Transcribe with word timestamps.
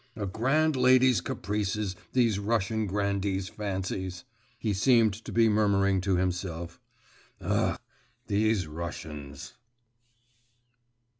'A 0.15 0.25
grand 0.25 0.75
lady's 0.75 1.21
caprices! 1.21 1.95
these 2.11 2.39
Russian 2.39 2.87
grandees' 2.87 3.49
fancies!' 3.49 4.23
he 4.57 4.73
seemed 4.73 5.13
to 5.13 5.31
be 5.31 5.47
murmuring 5.47 6.01
to 6.01 6.15
himself.… 6.15 6.79
'Ugh, 7.39 7.79
these 8.25 8.65
Russians! 8.65 9.53